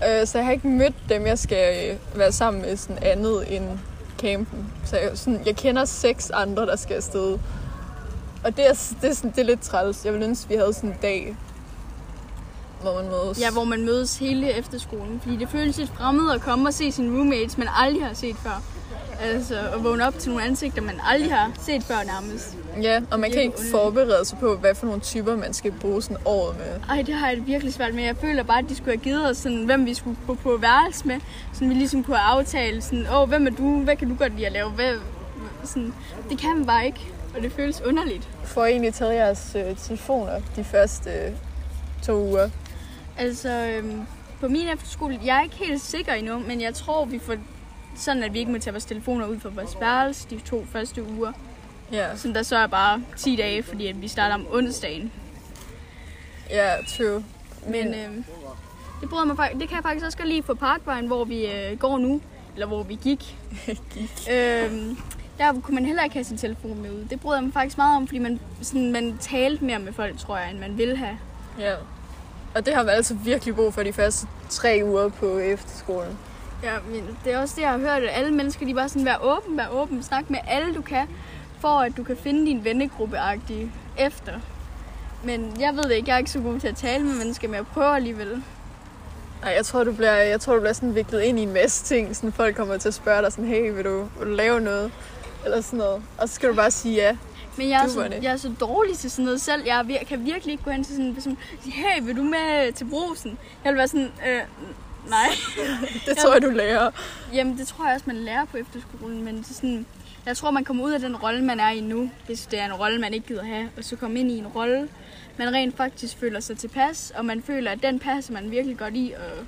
Øh, 0.09 0.27
så 0.27 0.37
jeg 0.37 0.45
har 0.45 0.51
ikke 0.51 0.67
mødt 0.67 0.93
dem, 1.09 1.27
jeg 1.27 1.39
skal 1.39 1.89
øh, 1.91 2.19
være 2.19 2.31
sammen 2.31 2.61
med 2.61 2.77
sådan 2.77 3.03
andet 3.03 3.55
end 3.55 3.65
campen. 4.19 4.73
Så 4.85 4.97
jeg, 4.97 5.09
sådan, 5.13 5.41
jeg 5.45 5.55
kender 5.55 5.85
seks 5.85 6.29
andre, 6.29 6.65
der 6.65 6.75
skal 6.75 6.95
afsted. 6.95 7.37
Og 8.47 8.57
det 8.57 8.67
er, 8.67 8.73
det 9.01 9.09
er, 9.09 9.13
sådan, 9.13 9.31
det 9.31 9.39
er 9.39 9.45
lidt 9.45 9.61
træls. 9.61 10.05
Jeg 10.05 10.13
ville 10.13 10.27
ønske, 10.27 10.49
vi 10.49 10.55
havde 10.55 10.73
sådan 10.73 10.89
en 10.89 10.95
dag, 11.01 11.35
hvor 12.81 13.01
man 13.01 13.11
mødes. 13.11 13.41
Ja, 13.41 13.51
hvor 13.51 13.63
man 13.63 13.85
mødes 13.85 14.17
hele 14.17 14.51
efterskolen. 14.57 15.19
Fordi 15.21 15.35
det 15.35 15.49
føles 15.49 15.77
lidt 15.77 15.89
fremmed 15.89 16.31
at 16.31 16.41
komme 16.41 16.69
og 16.69 16.73
se 16.73 16.91
sine 16.91 17.17
roommates, 17.17 17.57
man 17.57 17.67
aldrig 17.77 18.05
har 18.05 18.13
set 18.13 18.35
før. 18.35 18.61
Altså, 19.21 19.59
at 19.73 19.83
vågne 19.83 20.07
op 20.07 20.19
til 20.19 20.31
nogle 20.31 20.45
ansigter, 20.45 20.81
man 20.81 20.99
aldrig 21.07 21.33
har 21.33 21.51
set 21.61 21.83
før 21.83 21.95
nærmest. 22.05 22.57
Ja, 22.81 23.01
og 23.11 23.19
man 23.19 23.31
kan 23.31 23.41
ikke 23.41 23.57
forberede 23.71 24.25
sig 24.25 24.37
på, 24.37 24.55
hvad 24.55 24.75
for 24.75 24.85
nogle 24.85 25.01
typer, 25.01 25.35
man 25.35 25.53
skal 25.53 25.71
bruge 25.71 26.01
sådan 26.01 26.17
året 26.25 26.57
med. 26.57 26.79
Ej, 26.89 27.01
det 27.01 27.15
har 27.15 27.29
jeg 27.29 27.47
virkelig 27.47 27.73
svært 27.73 27.93
med. 27.93 28.03
Jeg 28.03 28.17
føler 28.17 28.43
bare, 28.43 28.59
at 28.59 28.65
de 28.69 28.75
skulle 28.75 28.91
have 28.91 29.03
givet 29.03 29.29
os, 29.29 29.37
sådan, 29.37 29.63
hvem 29.65 29.85
vi 29.85 29.93
skulle 29.93 30.17
gå 30.27 30.33
på 30.33 30.57
værelse 30.61 31.07
med. 31.07 31.19
Sådan, 31.53 31.69
vi 31.69 31.73
ligesom 31.73 32.03
kunne 32.03 32.17
have 32.17 32.39
aftalt, 32.39 32.83
sådan, 32.83 33.07
åh, 33.15 33.29
hvem 33.29 33.47
er 33.47 33.51
du? 33.51 33.79
Hvad 33.79 33.95
kan 33.95 34.09
du 34.09 34.15
godt 34.15 34.35
lide 34.35 34.45
at 34.45 34.51
lave? 34.51 34.69
Hvad, 34.69 34.93
sådan, 35.63 35.93
det 36.29 36.37
kan 36.39 36.55
man 36.55 36.65
bare 36.65 36.85
ikke, 36.85 37.13
og 37.37 37.43
det 37.43 37.51
føles 37.51 37.81
underligt. 37.81 38.29
Får 38.43 38.65
I 38.65 38.71
egentlig 38.71 38.93
taget 38.93 39.15
jeres 39.15 39.55
øh, 39.55 39.77
telefoner 39.77 40.41
de 40.55 40.63
første 40.63 41.09
øh, 41.09 41.31
to 42.03 42.13
uger? 42.13 42.49
Altså, 43.17 43.49
øhm, 43.49 44.01
på 44.39 44.47
min 44.47 44.67
efterskole, 44.67 45.19
jeg 45.25 45.37
er 45.37 45.43
ikke 45.43 45.55
helt 45.55 45.81
sikker 45.81 46.13
endnu, 46.13 46.39
men 46.39 46.61
jeg 46.61 46.73
tror, 46.73 47.05
vi 47.05 47.19
får 47.19 47.35
sådan, 47.95 48.23
at 48.23 48.33
vi 48.33 48.39
ikke 48.39 48.51
må 48.51 48.57
tage 48.59 48.73
vores 48.73 48.85
telefoner 48.85 49.27
ud 49.27 49.39
fra 49.39 49.49
vores 49.49 49.77
værelse 49.79 50.27
de 50.29 50.39
to 50.39 50.65
første 50.71 51.03
uger. 51.03 51.31
Ja, 51.91 52.15
Som 52.15 52.33
der 52.33 52.43
så 52.43 52.57
er 52.57 52.67
bare 52.67 53.03
10 53.17 53.35
dage, 53.35 53.63
fordi 53.63 53.87
at 53.87 54.01
vi 54.01 54.07
starter 54.07 54.35
om 54.35 54.47
onsdagen. 54.51 55.11
ja, 56.49 56.71
true. 56.87 57.23
Men 57.67 57.93
øhm, 57.93 58.25
det, 59.01 59.09
bryder 59.09 59.25
mig, 59.25 59.51
det 59.59 59.67
kan 59.69 59.75
jeg 59.75 59.83
faktisk 59.83 60.05
også 60.05 60.17
godt 60.17 60.29
lide 60.29 60.41
på 60.41 60.53
Parkvejen, 60.53 61.07
hvor 61.07 61.25
vi 61.25 61.45
øh, 61.45 61.79
går 61.79 61.97
nu. 61.97 62.21
Eller 62.53 62.67
hvor 62.67 62.83
vi 62.83 62.99
gik. 63.03 63.37
øhm, 64.31 64.97
der 65.37 65.61
kunne 65.61 65.75
man 65.75 65.85
heller 65.85 66.03
ikke 66.03 66.13
have 66.13 66.23
sin 66.23 66.37
telefon 66.37 66.81
med 66.81 66.91
ud. 66.91 67.05
Det 67.09 67.19
bryder 67.19 67.37
jeg 67.37 67.43
mig 67.43 67.53
faktisk 67.53 67.77
meget 67.77 67.95
om, 67.95 68.07
fordi 68.07 68.19
man, 68.19 68.39
sådan, 68.61 68.91
man 68.91 69.17
talte 69.21 69.65
mere 69.65 69.79
med 69.79 69.93
folk, 69.93 70.19
tror 70.19 70.37
jeg, 70.37 70.49
end 70.49 70.59
man 70.59 70.77
ville 70.77 70.97
have. 70.97 71.17
Ja. 71.59 71.73
Og 72.55 72.65
det 72.65 72.75
har 72.75 72.83
man 72.83 72.93
altså 72.93 73.13
virkelig 73.13 73.55
brug 73.55 73.73
for 73.73 73.83
de 73.83 73.93
første 73.93 74.27
tre 74.49 74.81
uger 74.83 75.09
på 75.09 75.37
efterskolen. 75.37 76.17
Ja, 76.63 76.73
men 76.91 77.17
det 77.23 77.33
er 77.33 77.39
også 77.39 77.53
det, 77.55 77.61
jeg 77.61 77.71
har 77.71 77.77
hørt, 77.77 78.03
at 78.03 78.09
alle 78.11 78.31
mennesker, 78.31 78.65
de 78.65 78.73
bare 78.73 78.89
sådan, 78.89 79.05
vær 79.05 79.17
åben, 79.21 79.57
vær 79.57 79.67
åben, 79.67 80.03
snak 80.03 80.29
med 80.29 80.39
alle, 80.47 80.75
du 80.75 80.81
kan, 80.81 81.07
for 81.59 81.79
at 81.79 81.97
du 81.97 82.03
kan 82.03 82.17
finde 82.17 82.45
din 82.45 82.63
vennegruppe 82.63 83.17
efter. 83.97 84.33
Men 85.23 85.57
jeg 85.59 85.75
ved 85.75 85.83
det 85.83 85.91
ikke, 85.91 86.09
jeg 86.09 86.13
er 86.13 86.19
ikke 86.19 86.31
så 86.31 86.39
god 86.39 86.59
til 86.59 86.67
at 86.67 86.75
tale 86.75 87.03
med 87.03 87.15
mennesker, 87.15 87.47
men 87.47 87.55
jeg 87.55 87.65
prøver 87.65 87.95
alligevel. 87.95 88.43
Nej, 89.41 89.53
jeg 89.57 89.65
tror, 89.65 89.83
du 89.83 89.91
bliver, 89.91 90.13
jeg 90.13 90.41
tror, 90.41 90.53
du 90.53 90.59
bliver 90.59 90.73
sådan 90.73 90.95
viklet 90.95 91.21
ind 91.21 91.39
i 91.39 91.43
en 91.43 91.53
masse 91.53 91.85
ting. 91.85 92.15
Sådan 92.15 92.31
folk 92.31 92.55
kommer 92.55 92.77
til 92.77 92.87
at 92.87 92.93
spørge 92.93 93.21
dig 93.21 93.31
sådan, 93.31 93.45
hey, 93.45 93.71
vil 93.71 93.85
du, 93.85 94.07
vil 94.19 94.27
du 94.27 94.33
lave 94.33 94.61
noget? 94.61 94.91
Eller 95.47 95.61
sådan 95.61 95.79
noget. 95.79 96.03
Og 96.17 96.29
så 96.29 96.35
skal 96.35 96.49
du 96.49 96.55
bare 96.55 96.71
sige 96.71 96.95
ja. 96.95 97.17
Men 97.57 97.69
jeg 97.69 97.83
er, 97.83 97.87
så, 97.87 98.01
jeg 98.21 98.31
er 98.33 98.37
så 98.37 98.51
dårlig 98.59 98.97
til 98.97 99.11
sådan 99.11 99.25
noget 99.25 99.41
selv. 99.41 99.63
Jeg 99.65 99.79
vir- 99.81 100.03
kan 100.05 100.25
virkelig 100.25 100.51
ikke 100.51 100.63
gå 100.63 100.71
hen 100.71 100.83
til 100.83 100.93
sådan 100.95 101.05
en 101.05 101.13
person 101.15 101.37
og 101.57 101.63
sige, 101.63 101.73
hey, 101.73 102.03
vil 102.05 102.17
du 102.17 102.23
med 102.23 102.71
til 102.73 102.85
brusen? 102.85 103.37
Jeg 103.63 103.71
vil 103.73 103.77
være 103.77 103.87
sådan, 103.87 104.11
øh, 104.27 104.41
nej. 105.09 105.27
Det 106.05 106.17
tror 106.17 106.33
jeg, 106.33 106.41
du 106.41 106.49
lærer. 106.49 106.91
Jamen, 107.33 107.57
det 107.57 107.67
tror 107.67 107.85
jeg 107.85 107.93
også, 107.93 108.03
man 108.07 108.15
lærer 108.15 108.45
på 108.45 108.57
efterskolen, 108.57 109.25
men 109.25 109.37
det 109.37 109.49
er 109.49 109.53
sådan, 109.53 109.85
jeg 110.25 110.37
tror, 110.37 110.51
man 110.51 110.63
kommer 110.63 110.83
ud 110.83 110.91
af 110.91 110.99
den 110.99 111.15
rolle, 111.15 111.43
man 111.43 111.59
er 111.59 111.69
i 111.69 111.81
nu, 111.81 112.09
hvis 112.25 112.45
det 112.45 112.59
er 112.59 112.65
en 112.65 112.73
rolle, 112.73 112.99
man 113.01 113.13
ikke 113.13 113.27
gider 113.27 113.43
have, 113.43 113.69
og 113.77 113.83
så 113.83 113.95
komme 113.95 114.19
ind 114.19 114.31
i 114.31 114.37
en 114.37 114.47
rolle, 114.47 114.89
man 115.37 115.53
rent 115.53 115.77
faktisk 115.77 116.17
føler 116.17 116.39
sig 116.39 116.57
tilpas, 116.57 117.13
og 117.15 117.25
man 117.25 117.41
føler, 117.43 117.71
at 117.71 117.83
den 117.83 117.99
passer 117.99 118.33
man 118.33 118.51
virkelig 118.51 118.77
godt 118.77 118.93
i, 118.95 119.13
og 119.17 119.45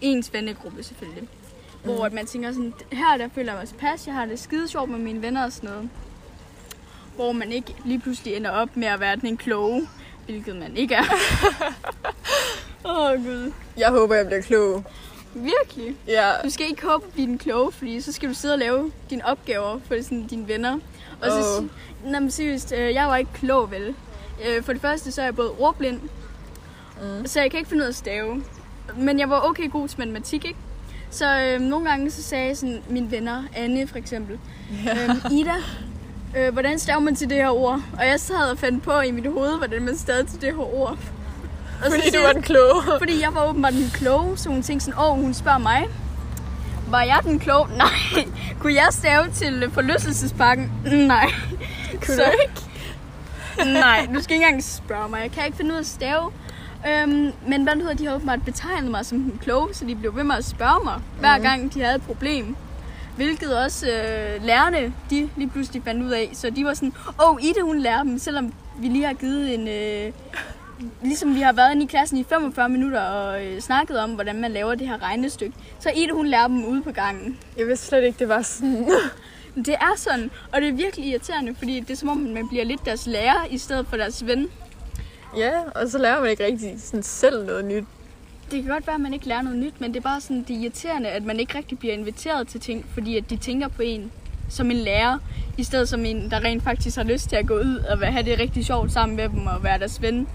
ens 0.00 0.32
vennegruppe 0.32 0.82
selvfølgelig. 0.82 1.28
Mm. 1.86 1.92
Hvor 1.92 2.04
at 2.04 2.12
man 2.12 2.26
tænker 2.26 2.52
sådan, 2.52 2.74
her 2.92 3.16
der 3.18 3.28
føler 3.34 3.52
jeg 3.52 3.60
mig 3.60 3.68
tilpas, 3.68 4.06
jeg 4.06 4.14
har 4.14 4.26
det 4.26 4.38
skide 4.40 4.68
sjovt 4.68 4.90
med 4.90 4.98
mine 4.98 5.22
venner 5.22 5.44
og 5.44 5.52
sådan 5.52 5.70
noget. 5.70 5.90
Hvor 7.14 7.32
man 7.32 7.52
ikke 7.52 7.74
lige 7.84 8.00
pludselig 8.00 8.34
ender 8.34 8.50
op 8.50 8.76
med 8.76 8.88
at 8.88 9.00
være 9.00 9.16
den 9.16 9.36
kloge, 9.36 9.88
hvilket 10.24 10.56
man 10.56 10.76
ikke 10.76 10.94
er. 10.94 11.04
Åh 12.84 13.10
oh, 13.10 13.24
gud. 13.24 13.52
Jeg 13.76 13.90
håber, 13.90 14.14
jeg 14.14 14.26
bliver 14.26 14.42
klog. 14.42 14.84
Virkelig? 15.34 15.96
Ja, 16.06 16.32
Du 16.44 16.50
skal 16.50 16.66
ikke 16.66 16.86
håbe 16.86 17.06
at 17.06 17.12
blive 17.12 17.26
den 17.26 17.38
kloge, 17.38 17.72
fordi 17.72 18.00
så 18.00 18.12
skal 18.12 18.28
du 18.28 18.34
sidde 18.34 18.54
og 18.54 18.58
lave 18.58 18.92
dine 19.10 19.26
opgaver 19.26 19.80
for 19.88 20.02
sådan, 20.02 20.26
dine 20.26 20.48
venner. 20.48 20.74
Og 21.22 21.30
så, 21.30 21.58
oh. 21.58 21.64
Nå, 22.12 22.20
men 22.20 22.30
seriøst, 22.30 22.72
øh, 22.72 22.94
jeg 22.94 23.06
var 23.08 23.16
ikke 23.16 23.32
klog, 23.34 23.70
vel? 23.70 23.94
Øh, 24.48 24.62
For 24.62 24.72
det 24.72 24.82
første, 24.82 25.12
så 25.12 25.20
er 25.20 25.24
jeg 25.24 25.36
både 25.36 25.50
ordblind, 25.58 26.00
mm. 27.02 27.26
så 27.26 27.40
jeg 27.40 27.50
kan 27.50 27.58
ikke 27.58 27.68
finde 27.68 27.82
ud 27.82 27.86
af 27.86 27.88
at 27.90 27.94
stave. 27.96 28.44
Men 28.96 29.18
jeg 29.18 29.30
var 29.30 29.40
okay 29.40 29.70
god 29.70 29.88
til 29.88 29.98
matematik, 29.98 30.44
ikke? 30.44 30.58
Så 31.16 31.38
øh, 31.40 31.60
nogle 31.60 31.88
gange 31.88 32.10
så 32.10 32.22
sagde 32.22 32.56
sådan, 32.56 32.82
mine 32.88 33.10
venner, 33.10 33.42
Anne 33.56 33.86
for 33.86 33.96
eksempel, 33.98 34.38
øh, 34.70 35.32
Ida, 35.32 35.54
øh, 36.36 36.52
hvordan 36.52 36.78
staver 36.78 37.00
man 37.00 37.16
til 37.16 37.28
det 37.30 37.36
her 37.36 37.50
ord? 37.50 37.80
Og 37.98 38.06
jeg 38.06 38.20
sad 38.20 38.50
og 38.50 38.58
fandt 38.58 38.82
på 38.84 39.00
i 39.00 39.10
mit 39.10 39.26
hoved, 39.32 39.56
hvordan 39.58 39.82
man 39.82 39.96
stavede 39.98 40.24
til 40.26 40.40
det 40.40 40.48
her 40.54 40.74
ord. 40.74 40.90
Og 41.84 41.90
fordi 41.90 41.96
du 41.96 42.10
siger- 42.10 42.26
var 42.26 42.32
den 42.32 42.42
kloge. 42.42 42.82
fordi 43.02 43.20
jeg 43.22 43.34
var 43.34 43.48
åbenbart 43.48 43.72
den 43.72 43.90
kloge, 43.94 44.38
så 44.38 44.48
hun 44.48 44.62
tænkte 44.62 44.84
sådan, 44.84 45.00
åh, 45.00 45.18
hun 45.20 45.34
spørger 45.34 45.58
mig. 45.58 45.86
Var 46.88 47.02
jeg 47.02 47.18
den 47.22 47.38
kloge? 47.38 47.68
Nej. 47.78 48.24
Kunne 48.60 48.74
jeg 48.74 48.88
stave 48.90 49.24
til 49.34 49.62
øh, 49.62 49.72
forlystelsesparken? 49.72 50.72
Nej. 50.84 51.30
Kunne 52.04 52.14
Så- 52.16 52.22
du 52.26 52.30
ikke? 52.48 53.72
Nej, 53.80 54.06
du 54.14 54.22
skal 54.22 54.34
ikke 54.34 54.46
engang 54.46 54.64
spørge 54.64 55.08
mig. 55.08 55.20
Jeg 55.22 55.30
kan 55.32 55.44
ikke 55.46 55.56
finde 55.56 55.70
ud 55.70 55.76
af 55.76 55.80
at 55.80 55.86
stave. 55.86 56.30
Øhm, 56.88 57.32
men 57.48 57.62
hvad 57.62 57.74
hedder, 57.74 57.94
de 57.94 58.06
har 58.06 58.14
åbenbart 58.14 58.44
betegnet 58.44 58.90
mig 58.90 59.06
som 59.06 59.18
den 59.18 59.38
kloge, 59.42 59.74
så 59.74 59.84
de 59.84 59.94
blev 59.94 60.16
ved 60.16 60.24
med 60.24 60.34
at 60.34 60.44
spørge 60.44 60.84
mig, 60.84 61.00
hver 61.18 61.38
gang 61.38 61.74
de 61.74 61.80
havde 61.80 61.96
et 61.96 62.02
problem. 62.02 62.56
Hvilket 63.16 63.58
også 63.58 63.86
øh, 63.86 64.44
lærerne, 64.44 64.92
de 65.10 65.30
lige 65.36 65.48
pludselig 65.48 65.82
fandt 65.84 66.02
ud 66.02 66.10
af. 66.10 66.30
Så 66.32 66.50
de 66.50 66.64
var 66.64 66.74
sådan, 66.74 66.92
åh, 67.22 67.32
oh, 67.32 67.44
Ida 67.44 67.60
hun 67.60 67.78
lærer 67.78 68.02
dem, 68.02 68.18
selvom 68.18 68.52
vi 68.78 68.88
lige 68.88 69.04
har 69.04 69.12
givet 69.14 69.54
en... 69.54 69.68
Øh, 69.68 70.12
ligesom 71.02 71.34
vi 71.34 71.40
har 71.40 71.52
været 71.52 71.72
inde 71.72 71.82
i 71.82 71.86
klassen 71.86 72.18
i 72.18 72.24
45 72.28 72.68
minutter 72.68 73.00
og 73.00 73.44
øh, 73.44 73.60
snakket 73.60 73.98
om, 74.00 74.10
hvordan 74.10 74.40
man 74.40 74.50
laver 74.52 74.74
det 74.74 74.88
her 74.88 75.02
regnestykke. 75.02 75.56
Så 75.80 75.90
Ida 75.96 76.12
hun 76.12 76.26
lærer 76.26 76.46
dem 76.46 76.64
ude 76.64 76.82
på 76.82 76.90
gangen. 76.90 77.38
Jeg 77.58 77.66
vidste 77.66 77.86
slet 77.86 78.04
ikke, 78.04 78.18
det 78.18 78.28
var 78.28 78.42
sådan. 78.42 78.88
Det 79.56 79.74
er 79.74 79.92
sådan, 79.96 80.30
og 80.52 80.60
det 80.60 80.68
er 80.68 80.72
virkelig 80.72 81.06
irriterende, 81.06 81.54
fordi 81.54 81.80
det 81.80 81.90
er 81.90 81.96
som 81.96 82.08
om, 82.08 82.16
man 82.16 82.48
bliver 82.48 82.64
lidt 82.64 82.84
deres 82.84 83.06
lærer 83.06 83.46
i 83.50 83.58
stedet 83.58 83.86
for 83.86 83.96
deres 83.96 84.26
ven. 84.26 84.48
Ja, 85.36 85.52
og 85.74 85.88
så 85.88 85.98
lærer 85.98 86.20
man 86.20 86.30
ikke 86.30 86.44
rigtig 86.44 86.82
sådan 86.82 87.02
selv 87.02 87.46
noget 87.46 87.64
nyt. 87.64 87.84
Det 88.50 88.62
kan 88.62 88.72
godt 88.72 88.86
være, 88.86 88.94
at 88.94 89.00
man 89.00 89.14
ikke 89.14 89.28
lærer 89.28 89.42
noget 89.42 89.58
nyt, 89.58 89.80
men 89.80 89.94
det 89.94 89.96
er 89.96 90.02
bare 90.02 90.20
sådan, 90.20 90.44
det 90.48 90.56
er 90.56 90.60
irriterende, 90.60 91.08
at 91.08 91.24
man 91.24 91.40
ikke 91.40 91.58
rigtig 91.58 91.78
bliver 91.78 91.94
inviteret 91.94 92.48
til 92.48 92.60
ting, 92.60 92.86
fordi 92.94 93.16
at 93.16 93.30
de 93.30 93.36
tænker 93.36 93.68
på 93.68 93.82
en 93.82 94.12
som 94.48 94.70
en 94.70 94.76
lærer, 94.76 95.18
i 95.56 95.64
stedet 95.64 95.88
som 95.88 96.04
en, 96.04 96.30
der 96.30 96.44
rent 96.44 96.64
faktisk 96.64 96.96
har 96.96 97.04
lyst 97.04 97.28
til 97.28 97.36
at 97.36 97.46
gå 97.46 97.54
ud 97.54 97.76
og 97.76 97.98
have 97.98 98.24
det 98.24 98.38
rigtig 98.38 98.66
sjovt 98.66 98.92
sammen 98.92 99.16
med 99.16 99.28
dem 99.28 99.46
og 99.46 99.64
være 99.64 99.78
deres 99.78 100.02
ven. 100.02 100.28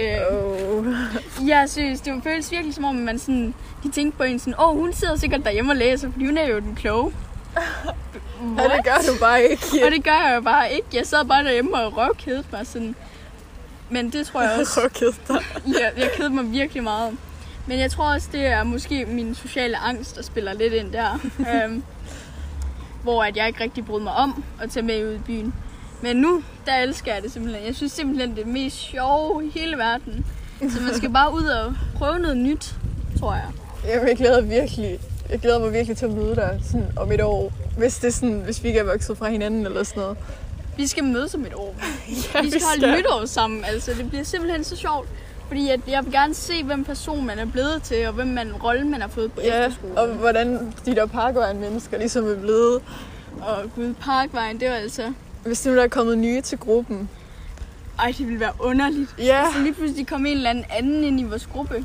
Øh. 0.00 1.48
Ja, 1.48 1.66
seriøst. 1.66 2.04
Det 2.04 2.22
føles 2.22 2.52
virkelig 2.52 2.74
som 2.74 2.84
om, 2.84 2.94
man 2.94 3.18
sådan, 3.18 3.54
de 3.82 3.90
tænkte 3.90 4.16
på 4.18 4.22
en 4.22 4.38
sådan, 4.38 4.54
åh, 4.58 4.68
oh, 4.68 4.78
hun 4.78 4.92
sidder 4.92 5.16
sikkert 5.16 5.44
derhjemme 5.44 5.72
og 5.72 5.76
læser, 5.76 6.10
fordi 6.10 6.26
hun 6.26 6.38
er 6.38 6.48
jo 6.48 6.58
den 6.58 6.74
kloge. 6.74 7.12
Ja, 8.58 8.64
det 8.76 8.84
gør 8.84 9.12
du 9.12 9.20
bare 9.20 9.42
ikke. 9.42 9.62
Og 9.84 9.90
det 9.90 10.04
gør 10.04 10.26
jeg 10.26 10.32
jo 10.36 10.40
bare 10.40 10.72
ikke. 10.72 10.86
Jeg 10.94 11.06
sad 11.06 11.24
bare 11.24 11.44
derhjemme 11.44 11.74
og 11.74 11.96
røvkædede 11.96 12.44
mig 12.52 12.66
sådan. 12.66 12.94
Men 13.90 14.10
det 14.12 14.26
tror 14.26 14.42
jeg 14.42 14.50
også, 14.60 14.80
Okay, 14.84 15.06
dig. 15.28 15.42
jeg, 15.66 15.92
jeg 15.96 16.10
kedede 16.16 16.34
mig 16.34 16.52
virkelig 16.52 16.82
meget. 16.82 17.16
Men 17.66 17.78
jeg 17.78 17.90
tror 17.90 18.12
også, 18.14 18.28
det 18.32 18.46
er 18.46 18.62
måske 18.64 19.06
min 19.06 19.34
sociale 19.34 19.76
angst, 19.76 20.16
der 20.16 20.22
spiller 20.22 20.52
lidt 20.52 20.72
ind 20.72 20.92
der. 20.92 21.18
øhm, 21.64 21.82
hvor 23.02 23.24
at 23.24 23.36
jeg 23.36 23.46
ikke 23.46 23.62
rigtig 23.64 23.84
brød 23.84 24.00
mig 24.00 24.12
om 24.12 24.44
at 24.62 24.70
tage 24.70 24.86
med 24.86 25.08
ud 25.08 25.14
i 25.14 25.18
byen. 25.18 25.54
Men 26.02 26.16
nu, 26.16 26.42
der 26.66 26.76
elsker 26.76 27.14
jeg 27.14 27.22
det 27.22 27.32
simpelthen. 27.32 27.66
Jeg 27.66 27.74
synes 27.74 27.92
simpelthen, 27.92 28.30
det 28.30 28.38
er 28.38 28.44
det 28.44 28.52
mest 28.52 28.76
sjove 28.76 29.46
i 29.46 29.50
hele 29.58 29.76
verden. 29.76 30.26
Så 30.70 30.80
man 30.82 30.94
skal 30.94 31.10
bare 31.10 31.34
ud 31.34 31.44
og 31.44 31.74
prøve 31.96 32.18
noget 32.18 32.36
nyt, 32.36 32.74
tror 33.18 33.34
jeg. 33.34 33.46
Jamen, 33.86 34.08
jeg 34.08 34.16
glæder 34.16 34.40
virkelig. 34.40 34.98
Jeg 35.30 35.38
glæder 35.38 35.58
mig 35.58 35.72
virkelig 35.72 35.96
til 35.96 36.04
at 36.06 36.12
møde 36.12 36.36
dig 36.36 36.60
sådan 36.64 36.86
om 36.96 37.12
et 37.12 37.20
år. 37.20 37.52
Hvis, 37.78 37.98
det 37.98 38.08
er 38.08 38.12
sådan, 38.12 38.40
hvis 38.40 38.62
vi 38.62 38.68
ikke 38.68 38.80
er 38.80 38.84
vokset 38.84 39.18
fra 39.18 39.28
hinanden 39.30 39.66
eller 39.66 39.82
sådan 39.82 40.00
noget. 40.00 40.16
Vi 40.76 40.86
skal 40.86 41.04
mødes 41.04 41.34
om 41.34 41.46
et 41.46 41.54
år. 41.54 41.74
Ja, 42.34 42.42
Vi 42.42 42.50
skal 42.50 42.62
holde 42.62 42.98
nytår 42.98 43.24
sammen. 43.26 43.64
Altså, 43.64 43.90
det 43.98 44.08
bliver 44.08 44.24
simpelthen 44.24 44.64
så 44.64 44.76
sjovt. 44.76 45.08
Fordi 45.48 45.68
at 45.70 45.80
jeg 45.88 46.04
vil 46.04 46.12
gerne 46.12 46.34
se, 46.34 46.64
hvem 46.64 46.84
person 46.84 47.26
man 47.26 47.38
er 47.38 47.44
blevet 47.46 47.82
til, 47.82 48.06
og 48.06 48.12
hvem 48.12 48.26
man 48.26 48.52
rolle 48.52 48.84
man 48.84 49.00
har 49.00 49.08
fået 49.08 49.32
på 49.32 49.40
Ja, 49.40 49.66
efterskole. 49.66 49.98
og 50.00 50.08
hvordan 50.08 50.72
de 50.86 50.94
der 50.94 51.06
parkvejen-mennesker 51.06 51.98
ligesom 51.98 52.30
er 52.30 52.34
blevet. 52.40 52.82
og 53.40 53.70
Gud 53.74 53.94
Parkvejen, 54.00 54.60
det 54.60 54.68
var 54.70 54.74
altså... 54.76 55.12
Hvis 55.44 55.66
nu 55.66 55.76
der 55.76 55.82
er 55.82 55.88
kommet 55.88 56.18
nye 56.18 56.40
til 56.40 56.58
gruppen. 56.58 57.08
Ej, 57.98 58.14
det 58.18 58.26
ville 58.26 58.40
være 58.40 58.52
underligt. 58.58 59.14
Ja, 59.18 59.44
Så 59.54 59.60
lige 59.62 59.74
pludselig 59.74 60.06
kom 60.06 60.26
en 60.26 60.36
eller 60.36 60.50
anden 60.50 60.64
anden 60.70 61.04
ind 61.04 61.20
i 61.20 61.24
vores 61.24 61.46
gruppe. 61.46 61.84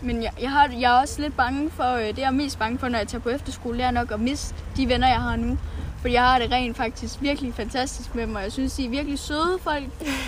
Men 0.00 0.22
jeg, 0.22 0.30
jeg, 0.40 0.50
har, 0.50 0.70
jeg 0.80 0.96
er 0.96 1.00
også 1.00 1.20
lidt 1.22 1.36
bange 1.36 1.70
for, 1.70 1.94
øh, 1.94 2.06
det 2.08 2.18
jeg 2.18 2.24
er 2.26 2.30
mest 2.30 2.58
bange 2.58 2.78
for, 2.78 2.88
når 2.88 2.98
jeg 2.98 3.08
tager 3.08 3.22
på 3.22 3.28
efterskole, 3.28 3.78
det 3.78 3.84
er 3.84 3.90
nok 3.90 4.10
at 4.12 4.20
miste 4.20 4.54
de 4.76 4.88
venner, 4.88 5.08
jeg 5.08 5.20
har 5.20 5.36
nu. 5.36 5.58
Fordi 6.02 6.14
jeg 6.14 6.22
har 6.22 6.38
det 6.38 6.52
rent 6.52 6.76
faktisk 6.76 7.14
virkelig 7.20 7.54
fantastisk 7.54 8.14
med 8.14 8.26
dem, 8.26 8.34
og 8.34 8.42
jeg 8.42 8.52
synes, 8.52 8.72
de 8.74 8.84
er 8.84 8.88
virkelig 8.88 9.18
søde 9.18 9.58
folk, 9.62 9.84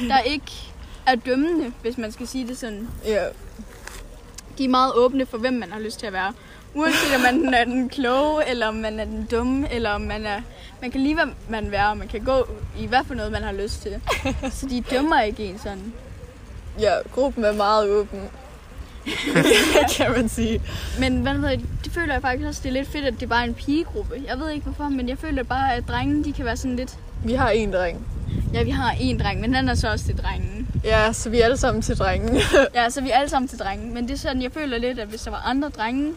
der 0.09 0.21
ikke 0.35 0.73
er 1.07 1.14
dømmende, 1.14 1.73
hvis 1.83 1.99
man 1.99 2.12
skal 2.12 2.28
sige 2.28 2.49
det 2.49 2.59
sådan. 2.59 2.88
ja. 3.07 3.25
De 4.59 4.64
er 4.64 4.69
meget 4.69 4.93
åbne 4.95 5.26
for, 5.26 5.38
hvem 5.38 5.52
man 5.52 5.73
har 5.73 5.81
lyst 5.81 5.99
til 5.99 6.07
at 6.07 6.12
være. 6.12 6.33
Uanset 6.75 7.14
om 7.14 7.21
man 7.21 7.54
er 7.54 7.64
den 7.64 7.88
kloge, 7.88 8.49
eller 8.49 8.66
om 8.66 8.75
man 8.75 9.00
er 9.00 9.04
den 9.04 9.28
dumme, 9.31 9.73
eller 9.73 9.90
om 9.90 10.00
man 10.00 10.26
er... 10.26 10.40
Man 10.81 10.90
kan 10.90 11.00
lige, 11.00 11.14
hvad 11.14 11.26
man 11.49 11.71
være, 11.71 11.90
og 11.90 11.97
man 11.97 12.09
kan 12.09 12.25
gå 12.25 12.47
i 12.78 12.87
hvad 12.87 13.04
for 13.07 13.14
noget, 13.14 13.33
man 13.33 13.43
har 13.43 13.52
lyst 13.52 13.83
til. 13.83 14.00
Så 14.59 14.66
de 14.66 14.81
dømmer 14.90 15.21
ikke 15.21 15.45
en 15.45 15.59
sådan. 15.59 15.93
ja, 16.81 16.93
gruppen 17.12 17.45
er 17.45 17.52
meget 17.52 17.90
åben. 17.90 18.21
kan 19.97 20.13
man 20.17 20.29
sige. 20.29 20.61
Men 20.99 21.17
hvad 21.17 21.35
ved 21.35 21.59
det 21.85 21.93
føler 21.93 22.13
jeg 22.13 22.23
faktisk 22.23 22.49
også, 22.49 22.61
det 22.63 22.69
er 22.69 22.73
lidt 22.73 22.89
fedt, 22.89 23.05
at 23.05 23.21
det 23.21 23.29
bare 23.29 23.41
er 23.41 23.49
en 23.49 23.55
pigegruppe. 23.55 24.23
Jeg 24.29 24.39
ved 24.39 24.51
ikke 24.51 24.65
hvorfor, 24.65 24.89
men 24.89 25.09
jeg 25.09 25.19
føler 25.19 25.43
bare, 25.43 25.75
at 25.75 25.89
drengene, 25.89 26.25
de 26.25 26.33
kan 26.33 26.45
være 26.45 26.57
sådan 26.57 26.77
lidt... 26.77 26.99
Vi 27.25 27.33
har 27.33 27.51
en 27.51 27.73
dreng. 27.73 28.07
Ja, 28.53 28.63
vi 28.63 28.71
har 28.71 28.97
en 29.01 29.19
dreng, 29.19 29.41
men 29.41 29.55
han 29.55 29.69
er 29.69 29.75
så 29.75 29.91
også 29.91 30.05
til 30.05 30.19
drengen. 30.19 30.69
Ja, 30.85 31.13
så 31.13 31.31
vi 31.31 31.41
er 31.41 31.45
alle 31.45 31.57
sammen 31.57 31.83
til 31.83 31.99
drengen. 31.99 32.41
Ja, 32.75 32.91
så 32.91 33.01
vi 33.01 33.11
er 33.11 33.17
alle 33.17 33.31
sammen 33.31 33.49
til 33.49 33.59
drengen. 33.59 33.95
Men 33.95 34.09
det 34.09 34.15
er 34.15 34.19
sådan, 34.19 34.43
jeg 34.43 34.53
føler 34.53 34.79
lidt, 34.79 34.99
at 34.99 35.09
hvis 35.09 35.21
der 35.21 35.31
var 35.31 35.43
andre 35.47 35.69
drenge 35.69 36.13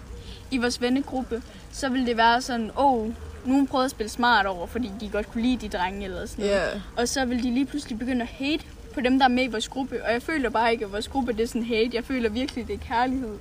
i 0.52 0.58
vores 0.58 0.82
vennegruppe, 0.82 1.42
så 1.72 1.90
ville 1.90 2.08
det 2.08 2.18
være 2.18 2.42
sådan, 2.42 2.72
åh, 2.78 2.94
oh, 2.94 3.10
nogen 3.46 3.68
prøvede 3.68 3.86
at 3.86 3.92
spille 3.92 4.10
smart 4.10 4.46
over, 4.46 4.68
fordi 4.68 4.92
de 5.00 5.10
godt 5.10 5.32
kunne 5.32 5.42
lide 5.42 5.68
de 5.68 5.78
drenge 5.78 6.06
eller 6.06 6.26
sådan 6.26 6.46
noget. 6.46 6.58
Ja. 6.58 6.68
Og 6.96 7.08
så 7.08 7.26
vil 7.26 7.44
de 7.44 7.54
lige 7.54 7.66
pludselig 7.66 8.00
begynde 8.00 8.22
at 8.22 8.28
hate 8.28 8.64
på 8.98 9.02
dem, 9.02 9.20
der 9.20 9.26
er 9.26 9.30
med 9.30 9.44
i 9.44 9.48
vores 9.48 9.68
gruppe. 9.68 10.04
Og 10.06 10.14
jeg 10.14 10.22
føler 10.22 10.50
bare 10.50 10.72
ikke, 10.72 10.86
at 10.86 10.92
vores 10.92 11.08
gruppe 11.08 11.34
det 11.34 11.44
er 11.44 11.48
sådan 11.48 11.64
hate. 11.64 11.90
Jeg 11.94 12.04
føler 12.04 12.30
virkelig, 12.30 12.68
det 12.68 12.74
er 12.74 12.88
kærlighed. 12.88 13.38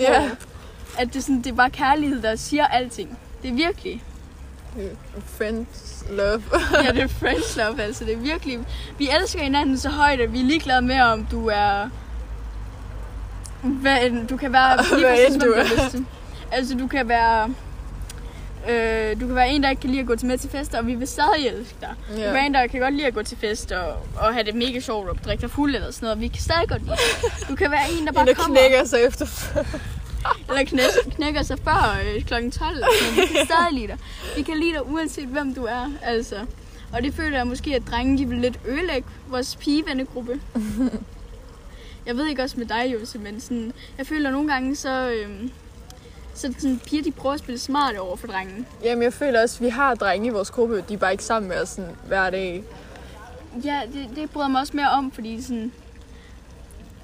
Ja. 0.00 0.30
At 0.98 1.08
det 1.08 1.16
er, 1.16 1.20
sådan, 1.20 1.42
det 1.42 1.46
er 1.46 1.54
bare 1.54 1.70
kærlighed, 1.70 2.22
der 2.22 2.36
siger 2.36 2.66
alting. 2.66 3.18
Det 3.42 3.50
er 3.50 3.54
virkelig. 3.54 4.02
Friends 5.26 6.04
love. 6.10 6.42
Ja, 6.84 6.92
det 6.92 7.02
er 7.02 7.06
friends 7.08 7.56
love, 7.56 7.82
altså. 7.82 8.04
Det 8.04 8.12
er 8.12 8.18
virkelig... 8.18 8.58
Vi 8.98 9.08
elsker 9.20 9.40
hinanden 9.40 9.78
så 9.78 9.88
højt, 9.88 10.20
at 10.20 10.32
vi 10.32 10.40
er 10.40 10.44
ligeglade 10.44 10.82
med, 10.82 11.00
om 11.00 11.24
du 11.24 11.48
er... 11.48 11.88
Hvad 13.62 14.26
du 14.26 14.36
kan 14.36 14.52
være 14.52 14.76
lige 14.82 15.00
Hvad 15.00 15.10
præcis, 15.10 15.34
end 15.34 15.42
du 15.42 15.52
er. 15.52 16.02
Altså, 16.52 16.74
du 16.74 16.86
kan 16.86 17.08
være... 17.08 17.54
Øh, 18.68 19.20
du 19.20 19.26
kan 19.26 19.34
være 19.34 19.48
en, 19.50 19.62
der 19.62 19.70
ikke 19.70 19.80
kan 19.80 19.90
lide 19.90 20.00
at 20.00 20.06
gå 20.06 20.16
til 20.16 20.26
med 20.28 20.38
til 20.38 20.50
fester, 20.50 20.78
og 20.78 20.86
vi 20.86 20.94
vil 20.94 21.08
stadig 21.08 21.46
elske 21.46 21.74
dig. 21.80 21.94
Ja. 22.10 22.14
Du 22.14 22.20
kan 22.22 22.32
være 22.34 22.46
en, 22.46 22.54
der 22.54 22.66
kan 22.66 22.80
godt 22.80 22.94
lide 22.94 23.06
at 23.06 23.14
gå 23.14 23.22
til 23.22 23.36
fest 23.38 23.72
og, 23.72 23.96
og 24.16 24.32
have 24.34 24.44
det 24.46 24.54
mega 24.54 24.80
sjovt 24.80 25.08
og 25.08 25.16
drikke 25.24 25.40
dig 25.42 25.50
fuld 25.50 25.74
eller 25.74 25.90
sådan 25.90 26.06
noget. 26.06 26.20
Vi 26.20 26.28
kan 26.28 26.42
stadig 26.42 26.68
godt 26.68 26.82
lide 26.82 26.96
dig. 26.96 27.48
Du 27.48 27.54
kan 27.54 27.70
være 27.70 27.84
en, 28.00 28.06
der 28.06 28.12
bare 28.12 28.22
En, 28.22 28.28
der 28.28 28.34
kommer 28.34 28.60
knækker 28.60 28.84
sig 28.84 28.98
efter. 29.04 29.26
eller 30.48 30.62
knæ- 30.62 31.14
knækker 31.16 31.42
sig 31.42 31.58
før 31.64 31.96
øh, 32.16 32.22
kl. 32.22 32.28
12. 32.50 32.74
Men 32.76 33.16
vi 33.16 33.26
kan 33.26 33.46
stadig 33.46 33.72
lide 33.72 33.86
dig. 33.86 33.98
Vi 34.36 34.42
kan 34.42 34.56
lide 34.58 34.72
dig 34.72 34.86
uanset 34.86 35.26
hvem 35.28 35.54
du 35.54 35.64
er. 35.64 35.92
Altså. 36.02 36.36
Og 36.92 37.02
det 37.02 37.14
føler 37.14 37.36
jeg 37.36 37.46
måske, 37.46 37.74
at 37.74 37.82
drenge 37.90 38.18
de 38.18 38.28
vil 38.28 38.38
lidt 38.38 38.58
ødelægge 38.68 39.08
vores 39.28 39.56
pigevennegruppe. 39.56 40.40
Jeg 42.06 42.16
ved 42.16 42.26
ikke 42.26 42.42
også 42.42 42.54
med 42.58 42.66
dig, 42.66 42.92
Jose, 42.92 43.18
men 43.18 43.40
sådan, 43.40 43.72
jeg 43.98 44.06
føler 44.06 44.30
nogle 44.30 44.52
gange, 44.52 44.76
så, 44.76 45.10
øhm, 45.10 45.50
så 46.34 46.54
sådan, 46.58 46.80
piger 46.86 47.02
de 47.02 47.10
prøver 47.10 47.34
at 47.34 47.40
spille 47.40 47.58
smart 47.58 47.96
over 47.96 48.16
for 48.16 48.26
drengen. 48.26 48.66
Jamen, 48.84 49.02
jeg 49.02 49.12
føler 49.12 49.42
også, 49.42 49.56
at 49.56 49.64
vi 49.64 49.68
har 49.68 49.94
drenge 49.94 50.26
i 50.26 50.30
vores 50.30 50.50
gruppe. 50.50 50.84
De 50.88 50.94
er 50.94 50.98
bare 50.98 51.12
ikke 51.12 51.24
sammen 51.24 51.48
med 51.48 51.60
os 51.60 51.68
sådan, 51.68 51.90
hver 52.06 52.30
dag. 52.30 52.64
Ja, 53.64 53.80
det, 53.92 54.16
det 54.16 54.30
bryder 54.30 54.48
mig 54.48 54.60
også 54.60 54.76
mere 54.76 54.90
om, 54.90 55.12
fordi 55.12 55.42
sådan, 55.42 55.72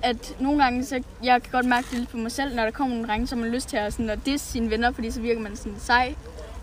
at 0.02 0.36
nogle 0.40 0.62
gange, 0.62 0.84
så 0.84 1.02
jeg 1.22 1.42
kan 1.42 1.52
godt 1.52 1.66
mærke 1.66 1.86
det 1.90 1.98
lidt 1.98 2.10
på 2.10 2.16
mig 2.16 2.32
selv, 2.32 2.54
når 2.54 2.62
der 2.62 2.70
kommer 2.70 2.94
nogle 2.94 3.08
drenge, 3.08 3.26
som 3.26 3.42
har 3.42 3.48
lyst 3.48 3.68
til 3.68 3.76
at, 3.76 3.92
sådan, 3.92 4.10
at 4.10 4.18
disse 4.26 4.52
sine 4.52 4.70
venner, 4.70 4.92
fordi 4.92 5.10
så 5.10 5.20
virker 5.20 5.40
man 5.40 5.56
sådan 5.56 5.76
sej 5.78 6.14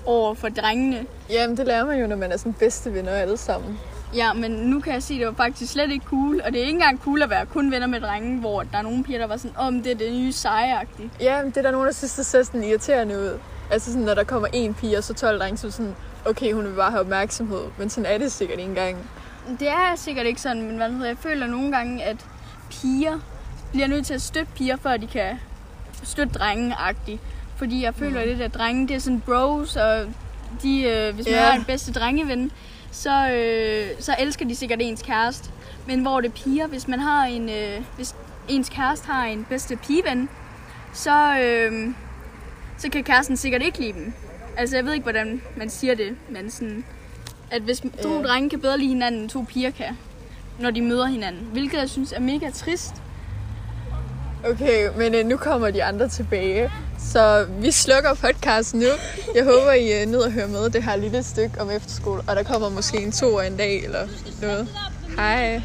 over 0.05 0.33
for 0.33 0.49
drengene. 0.49 1.05
Jamen, 1.29 1.57
det 1.57 1.67
lærer 1.67 1.85
man 1.85 1.99
jo, 1.99 2.07
når 2.07 2.15
man 2.15 2.31
er 2.31 2.37
sådan 2.37 2.53
bedste 2.53 2.93
venner 2.93 3.11
alle 3.11 3.37
sammen. 3.37 3.79
Ja, 4.15 4.33
men 4.33 4.51
nu 4.51 4.79
kan 4.79 4.93
jeg 4.93 5.03
sige, 5.03 5.17
at 5.17 5.19
det 5.19 5.27
var 5.27 5.43
faktisk 5.45 5.71
slet 5.71 5.91
ikke 5.91 6.05
cool, 6.05 6.41
og 6.45 6.51
det 6.51 6.57
er 6.61 6.63
ikke 6.65 6.73
engang 6.73 6.99
cool 7.03 7.21
at 7.21 7.29
være 7.29 7.45
kun 7.45 7.71
venner 7.71 7.87
med 7.87 8.01
drenge, 8.01 8.39
hvor 8.39 8.63
der 8.63 8.77
er 8.77 8.81
nogle 8.81 9.03
piger, 9.03 9.19
der 9.19 9.27
var 9.27 9.37
sådan, 9.37 9.57
om 9.57 9.83
det 9.83 9.91
er 9.91 9.95
det 9.95 10.13
nye 10.13 10.31
sejeagtige. 10.31 11.09
Ja, 11.19 11.41
det 11.45 11.57
er 11.57 11.61
der 11.61 11.71
nogen, 11.71 11.87
der 11.87 11.93
synes, 11.93 12.13
det 12.13 12.25
ser 12.25 12.43
sådan 12.43 12.63
irriterende 12.63 13.15
ud. 13.19 13.39
Altså 13.71 13.91
sådan, 13.91 14.05
når 14.05 14.13
der 14.13 14.23
kommer 14.23 14.47
en 14.53 14.73
pige, 14.73 14.97
og 14.97 15.03
så 15.03 15.13
12 15.13 15.39
drenge, 15.39 15.57
så 15.57 15.71
sådan, 15.71 15.95
okay, 16.25 16.53
hun 16.53 16.65
vil 16.65 16.71
bare 16.73 16.91
have 16.91 17.01
opmærksomhed. 17.01 17.61
Men 17.77 17.89
sådan 17.89 18.11
er 18.13 18.17
det 18.17 18.31
sikkert 18.31 18.59
ikke 18.59 18.69
engang. 18.69 18.97
Det 19.59 19.67
er 19.67 19.95
sikkert 19.95 20.25
ikke 20.25 20.41
sådan, 20.41 20.61
men 20.61 20.75
hvad 20.75 20.89
hedder, 20.91 21.05
jeg 21.07 21.17
føler 21.17 21.47
nogle 21.47 21.71
gange, 21.71 22.03
at 22.03 22.17
piger 22.71 23.19
bliver 23.71 23.87
nødt 23.87 24.05
til 24.05 24.13
at 24.13 24.21
støtte 24.21 24.51
piger, 24.55 24.77
før 24.77 24.97
de 24.97 25.07
kan 25.07 25.39
støtte 26.03 26.33
drenge-agtigt. 26.39 27.19
Fordi 27.55 27.83
jeg 27.83 27.95
føler 27.95 28.21
Mm. 28.21 28.27
lidt, 28.27 28.41
at 28.41 28.53
drenge, 28.53 28.87
det 28.87 28.95
er 28.95 28.99
sådan 28.99 29.19
bros, 29.25 29.75
og 29.75 30.05
de, 30.63 30.81
øh, 30.83 31.15
hvis 31.15 31.25
man 31.25 31.33
Ja. 31.35 31.43
har 31.43 31.55
en 31.55 31.63
bedste 31.63 31.91
drengeven, 31.93 32.51
så, 32.95 33.29
øh, 33.29 33.87
så 33.99 34.15
elsker 34.19 34.45
de 34.45 34.55
sikkert 34.55 34.79
ens 34.81 35.01
kæreste. 35.01 35.49
Men 35.87 35.99
hvor 36.01 36.21
det 36.21 36.27
er 36.27 36.33
piger, 36.33 36.67
hvis 36.67 36.87
man 36.87 36.99
har 36.99 37.25
en, 37.25 37.49
øh, 37.49 37.81
hvis 37.95 38.15
ens 38.47 38.69
kæreste 38.69 39.07
har 39.07 39.25
en 39.25 39.45
bedste 39.49 39.75
pigeven, 39.75 40.29
så, 40.93 41.39
øh, 41.39 41.89
så 42.77 42.89
kan 42.89 43.03
kæresten 43.03 43.37
sikkert 43.37 43.61
ikke 43.61 43.79
lide 43.79 43.93
dem. 43.93 44.13
Altså, 44.57 44.75
jeg 44.75 44.85
ved 44.85 44.93
ikke, 44.93 45.03
hvordan 45.03 45.41
man 45.57 45.69
siger 45.69 45.95
det, 45.95 46.15
men 46.29 46.51
sådan, 46.51 46.83
at 47.51 47.61
hvis 47.61 47.79
to 48.01 48.15
Ja. 48.17 48.27
drenge 48.27 48.49
kan 48.49 48.59
bedre 48.59 48.77
lide 48.77 48.89
hinanden, 48.89 49.21
end 49.21 49.29
to 49.29 49.45
piger 49.49 49.71
kan, 49.71 49.97
når 50.59 50.71
de 50.71 50.81
møder 50.81 51.05
hinanden. 51.05 51.41
Hvilket 51.51 51.77
jeg 51.77 51.89
synes 51.89 52.11
er 52.11 52.19
mega 52.19 52.49
trist. 52.49 52.93
Okay, 54.49 54.89
men 54.97 55.15
øh, 55.15 55.25
nu 55.25 55.37
kommer 55.37 55.71
de 55.71 55.83
andre 55.83 56.07
tilbage. 56.09 56.71
Så 56.99 57.45
vi 57.59 57.71
slukker 57.71 58.13
podcasten 58.13 58.79
nu. 58.79 58.87
Jeg 59.35 59.43
håber, 59.43 59.71
I 59.71 60.01
øh, 60.01 60.07
nyder 60.07 60.25
at 60.25 60.31
høre 60.31 60.47
med 60.47 60.69
det 60.69 60.83
her 60.83 60.95
lille 60.95 61.23
stykke 61.23 61.61
om 61.61 61.69
efterskole. 61.69 62.21
Og 62.27 62.35
der 62.35 62.43
kommer 62.43 62.69
måske 62.69 62.97
en 62.97 63.11
to 63.11 63.39
en 63.39 63.57
dag 63.57 63.83
eller 63.83 64.07
noget. 64.41 64.67
Hej. 65.17 65.61